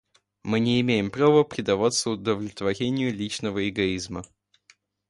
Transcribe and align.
Мы 0.41 0.59
не 0.59 0.81
имеем 0.81 1.11
права 1.11 1.43
предаваться 1.43 2.09
удовлетворению 2.09 3.13
личного 3.13 3.69
эгоизма. 3.69 4.23